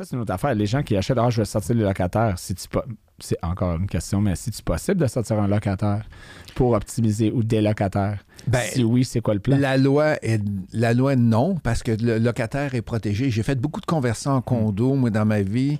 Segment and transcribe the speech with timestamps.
[0.00, 0.54] Ça, c'est une autre affaire.
[0.54, 2.38] Les gens qui achètent, ah, je vais sortir les locataires.
[2.38, 2.86] Si tu pas,
[3.18, 6.08] c'est encore une question, mais si c'est possible de sortir un locataire
[6.54, 8.24] pour optimiser ou des locataires?
[8.46, 9.58] Ben, si oui, c'est quoi le plan?
[9.58, 10.42] La loi, est,
[10.72, 13.28] la loi, non, parce que le locataire est protégé.
[13.28, 15.78] J'ai fait beaucoup de conversions en condo, moi, dans ma vie.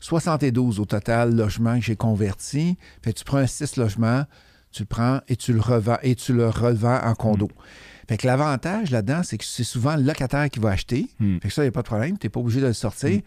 [0.00, 2.76] 72 au total logements que j'ai convertis.
[3.04, 4.24] Fait tu prends un 6 logements,
[4.72, 7.46] tu le prends et tu le revends et tu le revends en condo.
[7.46, 7.89] Mm.
[8.10, 11.06] Fait que l'avantage là-dedans, c'est que c'est souvent le locataire qui va acheter.
[11.20, 11.38] Mm.
[11.38, 12.18] Fait que ça, il n'y a pas de problème.
[12.18, 13.20] Tu n'es pas obligé de le sortir.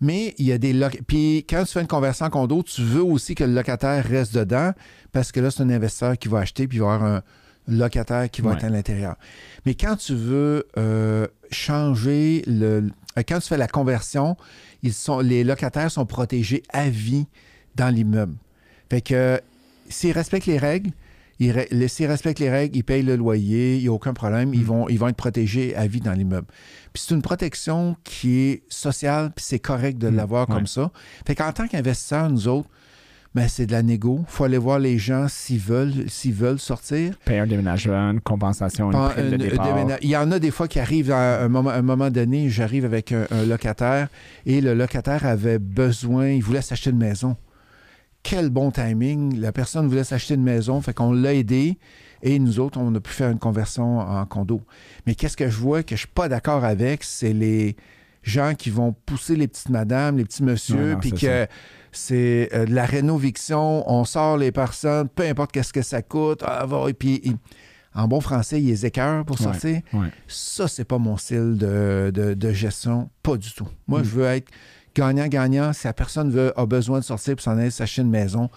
[0.00, 1.04] Mais il y a des locataires.
[1.06, 4.34] Puis quand tu fais une conversion en condo, tu veux aussi que le locataire reste
[4.34, 4.72] dedans
[5.12, 7.22] parce que là, c'est un investisseur qui va acheter puis il va avoir un
[7.68, 8.56] locataire qui va Ouais.
[8.56, 9.16] être à l'intérieur.
[9.66, 12.88] Mais quand tu veux euh, changer le.
[13.18, 14.38] euh, Quand tu fais la conversion,
[14.82, 17.26] ils sont, les locataires sont protégés à vie
[17.76, 18.34] dans l'immeuble.
[18.90, 19.40] Fait que
[19.90, 20.90] s'ils respectent les règles,
[21.44, 24.54] ils, s'ils respectent les règles, ils payent le loyer, il n'y a aucun problème, Mm.
[24.54, 26.46] ils, vont, ils vont être protégés à vie dans l'immeuble.
[26.92, 30.16] Puis c'est une protection qui est sociale, puis c'est correct de Mm.
[30.16, 30.54] l'avoir Ouais.
[30.56, 30.90] comme ça.
[31.26, 32.68] Fait qu'en tant qu'investisseur, nous autres,
[33.34, 34.18] ben, c'est de la négo.
[34.20, 37.14] Il faut aller voir les gens s'ils veulent, s'ils veulent sortir.
[37.24, 39.98] Payer un déménagement, une compensation, une prime de un départ.
[40.02, 42.84] Il y en a des fois qui arrivent à un moment, un moment donné, j'arrive
[42.84, 44.08] avec un, un locataire
[44.44, 47.36] et le locataire avait besoin, il voulait s'acheter une maison.
[48.22, 49.38] Quel bon timing.
[49.40, 51.78] La personne voulait s'acheter une maison, fait qu'on l'a aidé
[52.22, 54.60] et nous autres, on a pu faire une conversion en condo.
[55.06, 57.74] Mais qu'est-ce que je vois que je suis pas d'accord avec, c'est les
[58.22, 61.48] gens qui vont pousser les petites madames, les petits Ouais, messieurs, puis que
[61.90, 66.42] c'est euh, de la rénoviction, on sort les personnes, peu importe qu'est-ce que ça coûte,
[66.46, 67.20] ah, va, et puis
[67.94, 69.44] en bon français, ils les écœurent pour Ouais.
[69.44, 69.80] sortir.
[69.92, 70.06] Ouais.
[70.28, 73.68] Ça, c'est pas mon style de, de- de gestion, pas du tout.
[73.88, 74.04] Moi, Mm.
[74.04, 74.50] je veux être
[74.94, 75.72] gagnant-gagnant.
[75.72, 78.50] Si la personne veut, a besoin de sortir pour s'en aller s'acheter une maison,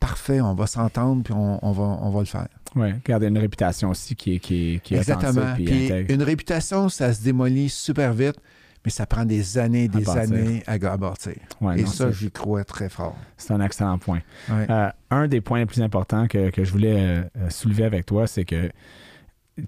[0.00, 2.48] parfait, on va s'entendre puis on, on va, on va le faire.
[2.74, 2.94] Ouais.
[3.04, 5.54] Garder une réputation aussi qui est, qui qui Exactement.
[5.54, 8.36] puis une réputation, ça se démolit super vite,
[8.84, 11.34] mais ça prend des années, des années à, bâtir.
[11.60, 13.16] Ouais, Et non, ça, j'y crois très fort.
[13.36, 14.20] c'est un excellent point.
[14.50, 14.66] Ouais.
[14.70, 16.96] Euh, un des points les plus importants que, que je voulais
[17.36, 18.70] euh, soulever avec toi, c'est que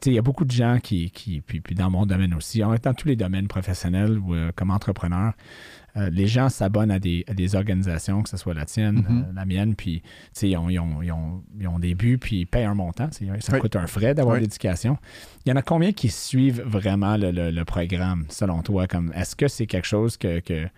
[0.07, 2.75] il y a beaucoup de gens qui, qui puis, puis dans mon domaine aussi, en
[2.75, 5.33] dans tous les domaines professionnels ou euh, comme entrepreneur,
[5.97, 9.25] euh, les gens s'abonnent à des, à des organisations, que ce soit la tienne, Mhm.
[9.29, 10.03] euh, la mienne, puis
[10.43, 13.09] ils ont, ils, ont, ils ont- ils ont des buts, puis ils payent un montant.
[13.11, 13.59] Ça Oui.
[13.59, 14.43] coûte un frais d'avoir Oui.
[14.43, 14.97] l'éducation.
[15.45, 18.87] Il y en a combien qui suivent vraiment le, le- le programme, selon toi?
[18.87, 20.69] Comme Est-ce que c'est quelque chose que, que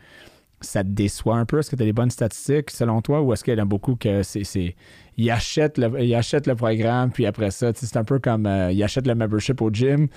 [0.63, 1.59] ça te déçoit un peu?
[1.59, 3.23] Est-ce que tu as des bonnes statistiques selon toi?
[3.23, 4.75] Ou est-ce qu'il y en a beaucoup que c'est.
[5.19, 9.07] Ils achètent, le, le programme, puis après ça, c'est un peu comme euh, ils achètent
[9.07, 10.09] le membership au gym,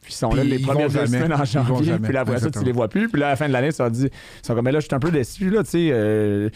[0.00, 1.24] puis ils sont là Puis les premières vont deux jamais.
[1.24, 3.36] semaines en janvier, puis là, après ça, tu les vois plus, puis là, à la
[3.36, 5.50] fin de l'année, ça dit, ils sont comme, mais là, je suis un peu déçu,
[5.50, 6.48] là, tu sais, euh,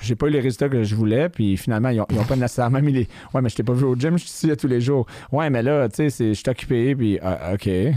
[0.00, 2.36] j'ai pas eu les résultats que je voulais, puis finalement, ils ont, ils ont pas
[2.36, 3.08] nécessairement mis les.
[3.34, 5.06] Ouais, mais je t'ai pas vu au gym, je suis ici tous les jours.
[5.30, 7.66] Ouais, mais là, tu sais, je suis occupé, puis ah, OK.
[7.68, 7.92] Euh,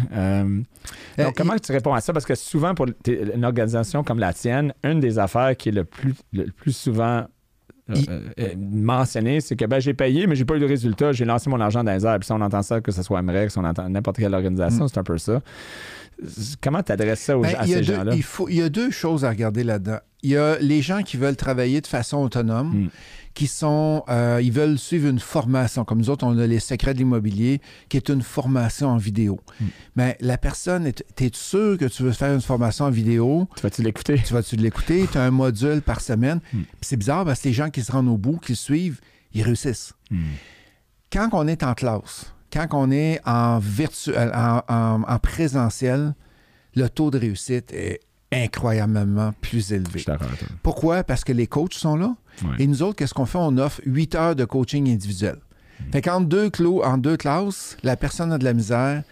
[1.18, 2.14] Euh, donc, comment tu réponds à ça?
[2.14, 5.84] Parce que souvent, pour une organisation comme la tienne, une des affaires qui est le
[5.84, 7.26] plus, le plus souvent
[7.94, 11.12] Il- euh, euh, mentionnée, c'est que ben, j'ai payé, mais j'ai pas eu de résultat.
[11.12, 12.18] J'ai lancé mon argent dans les airs.
[12.20, 14.98] Puis si on entend ça, que ce soit MREX, on entend n'importe quelle organisation, c'est
[14.98, 15.42] un peu ça.
[16.62, 18.16] Comment tu adresses ça aux, Ben, gens- à ces deux, gens-là?
[18.16, 19.98] il, faut, il y a deux choses à regarder là-dedans.
[20.26, 22.90] Il y a les gens qui veulent travailler de façon autonome, Mm.
[23.36, 25.84] qui sont, euh, ils veulent suivre une formation.
[25.86, 29.40] Comme nous autres, on a les secrets de l'immobilier, qui est une formation en vidéo.
[29.60, 29.66] Mm.
[29.98, 33.48] Mais la personne, tu es sûr que tu veux faire une formation en vidéo?
[33.56, 34.18] Tu vas-tu l'écouter?
[34.26, 35.06] Tu vas-tu l'écouter?
[35.12, 36.40] Tu as un module par semaine?
[36.54, 36.62] Mm.
[36.62, 39.00] Puis C'est bizarre parce que les gens qui se rendent au bout, qui le suivent,
[39.34, 39.94] ils réussissent.
[40.10, 40.18] Hmm.
[41.12, 46.16] Quand on est en classe, quand on est en, virtuel, en, en- en présentiel,
[46.76, 48.00] le taux de réussite est
[48.32, 50.00] incroyablement plus élevé.
[50.18, 50.28] toi.
[50.64, 51.04] Pourquoi?
[51.04, 52.16] Parce que les coachs sont là.
[52.44, 52.50] Ouais.
[52.60, 53.38] Et nous autres, qu'est-ce qu'on fait?
[53.40, 55.38] On offre 8 heures de coaching individuel.
[55.92, 59.04] Fait qu'entre deux, clos, en deux classes, la personne a de la misère,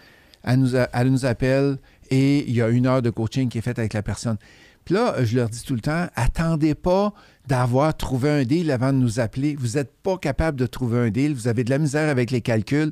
[0.42, 1.78] elle nous, a- elle nous appelle
[2.10, 4.36] et il y a une heure de coaching qui est faite avec la personne.
[4.84, 7.12] Puis là, je leur dis tout le temps, attendez pas
[7.46, 9.56] d'avoir trouvé un deal avant de nous appeler.
[9.58, 12.40] Vous n'êtes pas capable de trouver un deal, vous avez de la misère avec les
[12.42, 12.90] calculs.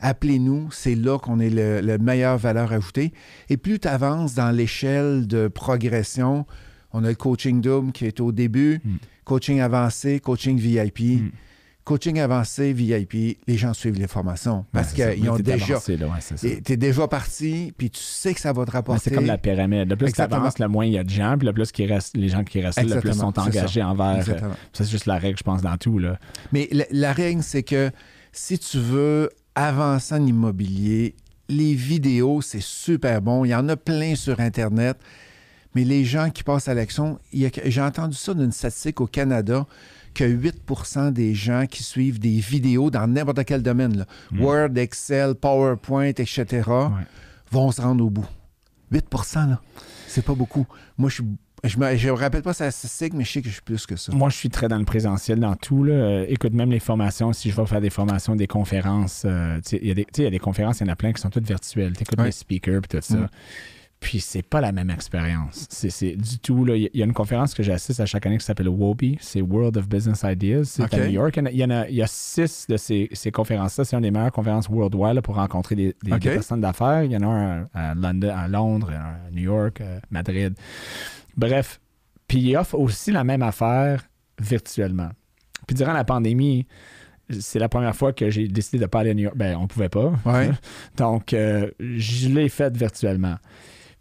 [0.00, 3.12] Appelez-nous, c'est là qu'on est le, le meilleure valeur ajoutée.
[3.48, 6.46] Et plus tu avances dans l'échelle de progression,
[6.92, 8.96] on a le coaching double qui est au début, Mm.
[9.24, 11.00] coaching avancé, coaching VIP.
[11.00, 11.30] Mm.
[11.84, 15.76] Coaching avancé, VIP, les gens suivent les formations parce qu'ils ont déjà.
[15.78, 16.60] ouais.
[16.62, 19.00] Tu es déjà parti, puis tu sais que ça va te rapporter.
[19.04, 19.88] c'est comme la pyramide.
[19.88, 21.86] Le plus tu avances, le moins il y a de gens, puis le plus qui
[21.86, 24.24] reste, les gens qui restent le plus sont engagés envers.
[24.28, 25.98] euh, c'est juste la règle, je pense, dans tout.
[25.98, 26.18] Là.
[26.52, 27.90] Mais la, la règle, c'est que
[28.30, 29.30] si tu veux
[29.66, 31.14] avancer en immobilier,
[31.48, 33.44] les vidéos, c'est super bon.
[33.44, 34.96] Il y en a plein sur Internet.
[35.74, 39.66] Mais les gens qui passent à l'action, j'ai entendu ça d'une statistique au Canada
[40.14, 44.40] que 8% des gens qui suivent des vidéos dans n'importe quel domaine, là, Mm.
[44.42, 46.88] Word, Excel, PowerPoint, etc., Ouais.
[47.52, 48.26] vont se rendre au bout.
[48.90, 49.06] 8
[49.36, 49.60] là.
[50.08, 50.66] C'est pas beaucoup.
[50.98, 51.24] Moi, je suis
[51.64, 53.84] Je me, je me rappelle pas sa statistique, mais je sais que je suis plus
[53.86, 54.12] que ça.
[54.12, 55.84] Moi, je suis très dans le présentiel, dans tout.
[55.84, 55.92] Là.
[55.92, 59.86] Euh, écoute, même les formations, si je vais faire des formations, des conférences, euh, il
[59.86, 61.92] y, a des- y a conférences, il y en a plein qui sont toutes virtuelles.
[61.96, 62.26] Tu écoutes Ouais.
[62.26, 63.14] les speakers et tout ça.
[63.16, 63.28] Mm.
[64.00, 65.66] Puis c'est pas la même expérience.
[65.68, 66.64] C'est, c'est du tout.
[66.64, 66.74] là.
[66.74, 69.76] Il y a- une conférence que j'assiste à chaque année qui s'appelle WOBI, c'est World
[69.76, 70.64] of Business Ideas.
[70.64, 71.38] C'est à New York.
[71.52, 73.84] Il y en a- il y, six de ces, ces conférences-là.
[73.84, 76.18] C'est une des meilleures conférences worldwide là, pour rencontrer des, des- OK.
[76.20, 77.04] des personnes d'affaires.
[77.04, 80.54] Il y en a un à, London, à Londres, à New York, à Madrid.
[81.36, 81.78] Bref,
[82.26, 84.04] puis il offre aussi la même affaire
[84.40, 85.10] virtuellement.
[85.66, 86.66] Puis durant la pandémie,
[87.38, 89.36] c'est la première fois que j'ai décidé de pas aller à New York.
[89.36, 90.12] Ben, on pouvait pas.
[90.24, 90.50] Ouais.
[90.96, 93.36] Donc, euh, je l'ai fait virtuellement.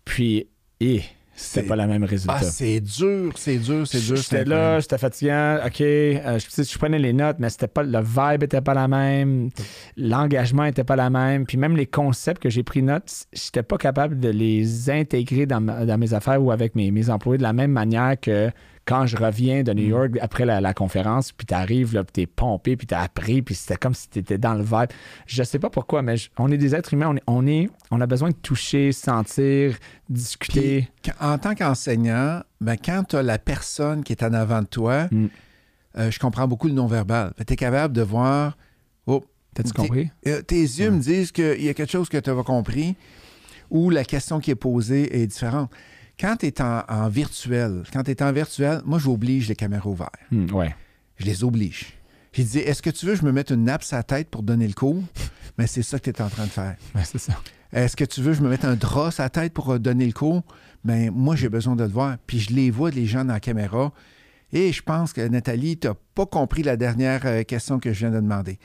[0.09, 0.47] Puis,
[0.79, 1.01] et
[1.35, 2.37] c'était pas le même résultat.
[2.39, 4.15] Ah, c'est dur, c'est dur, c'est dur.
[4.17, 5.59] J'étais là, j'étais fatiguant.
[5.65, 8.87] OK, euh, je, je prenais les notes, mais c'était pas le vibe était pas la
[8.87, 9.49] même,
[9.95, 13.77] l'engagement était pas la même, puis même les concepts que j'ai pris note, j'étais pas
[13.77, 17.43] capable de les intégrer dans, ma- dans mes affaires ou avec mes, mes employés de
[17.43, 18.49] la même manière que
[18.89, 19.89] quand je reviens de New Mm.
[19.89, 23.53] York après la, la conférence, puis t'arrives là, puis t'es pompé, puis t'as appris, puis
[23.53, 24.89] c'était comme si t'étais dans le vibe.
[25.27, 27.69] Je sais pas pourquoi, mais je- on est des êtres humains, on est, on est,
[27.91, 29.77] on a besoin de toucher, sentir,
[30.09, 30.89] discuter.
[31.03, 34.67] Puis, en tant qu'enseignant, ben, quand tu as la personne qui est en avant de
[34.67, 35.27] toi, Mm.
[35.97, 37.33] euh, je comprends beaucoup le non-verbal.
[37.45, 38.57] Tu es capable de voir.
[39.05, 40.09] Oh, T'as-tu t'es- compris?
[40.27, 42.95] euh, tes yeux me disent qu'il y a quelque chose que tu as compris
[43.69, 45.69] ou la question qui est posée est différente.
[46.19, 49.87] Quand tu es en, en virtuel, quand tu es en virtuel, moi, j'oblige les caméras
[49.89, 50.13] ouvertes.
[50.31, 50.75] Hmm, ouais.
[51.17, 51.93] Je les oblige.
[52.33, 54.29] J'ai dit, est-ce que tu veux que je me mette une nappe sur la tête
[54.29, 55.01] pour donner le cours?
[55.57, 56.75] Mais c'est ça que tu es en train de faire.
[57.03, 57.33] C'est ça.
[57.71, 59.79] Est-ce que tu veux que je me mette un drap sur la tête pour euh,
[59.79, 60.43] donner le cours?
[60.83, 62.17] Ben moi, j'ai besoin de le voir.
[62.27, 63.91] Puis je les vois, les gens dans la caméra.
[64.53, 67.99] Et je pense que Nathalie, tu n'as pas compris la dernière euh, question que je
[67.99, 68.57] viens de demander.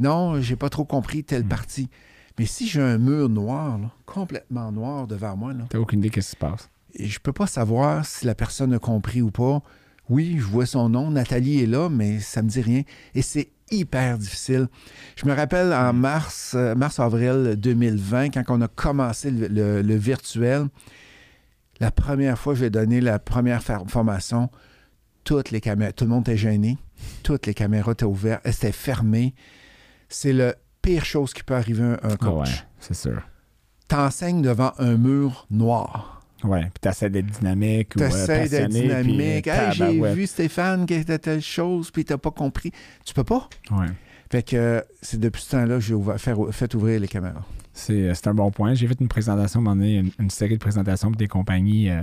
[0.00, 1.48] Non, j'ai pas trop compris telle Mm.
[1.48, 1.88] partie.
[2.38, 6.10] Mais si j'ai un mur noir, là, complètement noir devant moi, là, T'as aucune idée
[6.10, 6.68] qu'est-ce qui se passe.
[6.94, 9.62] Et je peux pas savoir si la personne a compris ou pas.
[10.08, 12.82] Oui, je vois son nom, Nathalie est là, mais ça me dit rien.
[13.14, 14.68] Et c'est hyper difficile.
[15.16, 19.94] Je me rappelle en mars, euh, mars-avril 2020, quand on a commencé le, le- le
[19.94, 20.66] virtuel,
[21.80, 24.50] la première fois que j'ai donné la première formation,
[25.24, 26.76] toutes les caméras, tout le monde était gêné,
[27.22, 29.34] toutes les caméras étaient ouvertes, elles étaient fermées.
[30.08, 32.48] C'est la pire chose qui peut arriver à un Ah coach.
[32.50, 33.22] ouais, c'est sûr.
[33.88, 36.21] T'enseignes devant un mur noir.
[36.44, 39.44] Ouais, puis t'essaies d'être dynamique ou euh, d'être dynamique.
[39.44, 42.72] Puis, Hey, euh, j'ai vu Stéphane qui était telle chose, puis t'as pas compris.
[43.04, 43.48] Tu peux pas.
[43.70, 43.86] Ouais.
[44.30, 45.94] Fait que euh, c'est depuis ce temps-là que j'ai
[46.50, 47.44] fait ouvrir les caméras.
[47.74, 48.74] C'est, euh, c'est un bon point.
[48.74, 51.28] J'ai fait une présentation, à un moment donné, une, une série de présentations pour des
[51.28, 51.90] compagnies.
[51.90, 52.02] euh,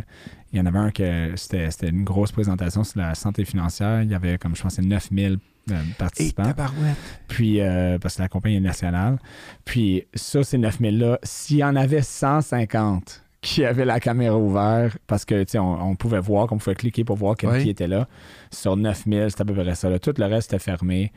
[0.52, 4.02] il y en avait un que c'était, une grosse présentation sur la santé financière.
[4.04, 5.38] Il y avait, comme je pense, 9000
[5.70, 6.44] euh, Et participants.
[6.44, 6.96] tabarouette.
[7.28, 9.20] Puis, euh, parce que la compagnie est nationale.
[9.66, 15.24] Puis, ça, ces 9000-là, s'il y en avait 150 qui avaient la caméra ouverte, parce
[15.26, 17.64] que, on, on pouvait voir, qu'on pouvait cliquer pour voir Oui.
[17.64, 18.08] qui était là,
[18.52, 19.90] sur 9000, c'était à peu près ça.
[19.90, 19.98] là.
[20.00, 21.12] Tout le reste était fermé.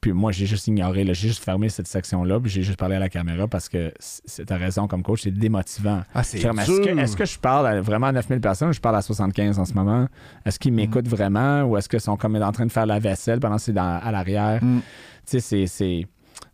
[0.00, 3.00] Puis moi, j'ai juste ignoré, j'ai juste fermé cette section-là, puis j'ai juste parlé à
[3.00, 6.02] la caméra parce que c'est ta raison comme coach, c'est démotivant.
[6.14, 6.44] Ah, c'est Est-ce
[6.80, 9.64] que, est-ce que je parle à vraiment 9000 personnes ou je parle à 75 en
[9.64, 10.06] ce moment?
[10.46, 13.40] Est-ce qu'ils m'écoutent vraiment ou est-ce qu'ils sont comme en train de faire la vaisselle
[13.40, 14.62] pendant que c'est à l'arrière?
[14.62, 14.80] Mm.
[15.28, 16.06] Tu sais, c'est.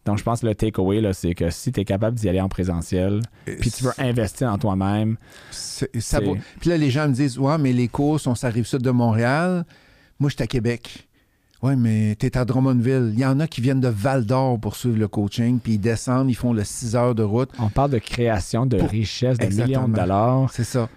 [0.05, 2.49] Donc, je pense que le takeaway, c'est que si tu es capable d'y aller en
[2.49, 3.21] présentiel,
[3.61, 5.17] puis tu veux investir en toi-même,
[6.61, 9.65] Puis là, les gens me disent Ouais, mais les courses, on s'arrive sud de Montréal.
[10.21, 11.09] Moi, je suis à Québec.
[11.63, 13.11] Oui, mais tu es à Drummondville.
[13.15, 15.79] Il y en a qui viennent de Val d'Or pour suivre le coaching, puis ils
[15.79, 17.49] descendent, ils font le 6 heures de route.
[17.59, 19.67] on parle de création de Pour- richesse, de Exactement.
[19.87, 20.51] millions de dollars.
[20.53, 20.91] C'est ça.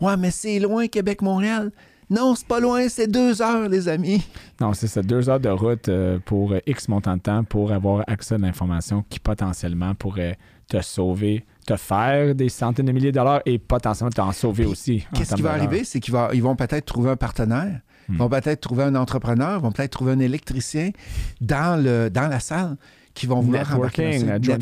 [0.00, 1.72] Ouais, mais c'est loin, Québec-Montréal.
[2.10, 4.22] Non, c'est pas loin, c'est deux heures, les amis.
[4.60, 7.72] Non, c'est ça, deux heures de route euh, pour euh, X montant de temps pour
[7.72, 13.12] avoir accès à l'information qui potentiellement pourrait te sauver, te faire des centaines de milliers
[13.12, 15.06] de dollars et potentiellement t'en sauver Puis, aussi.
[15.14, 15.84] Qu'est-ce qui va arriver?
[15.84, 18.12] C'est qu'ils ils vont peut-être trouver un partenaire, Hmm.
[18.12, 20.90] ils vont peut-être trouver un entrepreneur, ils vont peut-être trouver un électricien
[21.40, 22.76] dans, le, dans la salle
[23.14, 24.54] qui vont vouloir embarquer Networking, euh, joint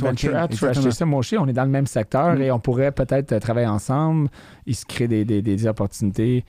[0.42, 2.42] Networking, moi aussi, on est dans le même secteur Mm.
[2.42, 4.28] et on pourrait peut-être euh, travailler ensemble.
[4.66, 6.44] Il se crée des, des- des opportunités.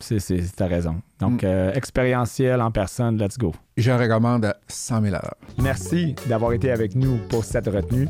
[0.00, 0.96] C'est, c'est, t'as raison.
[1.20, 1.46] Donc, Mm.
[1.46, 3.52] euh, expérientiel en personne, let's go.
[3.76, 5.34] Je recommande à 100 000 à l'heure.
[5.62, 8.08] Merci d'avoir été avec nous pour cette retenue.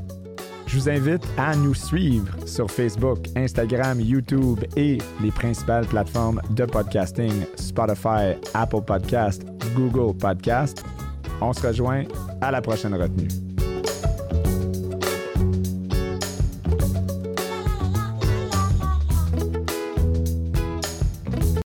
[0.67, 6.65] Je vous invite à nous suivre sur Facebook, Instagram, YouTube et les principales plateformes de
[6.65, 9.43] podcasting Spotify, Apple Podcast,
[9.77, 10.83] Google Podcast.
[11.43, 12.05] On se rejoint
[12.41, 13.29] à la prochaine retenue.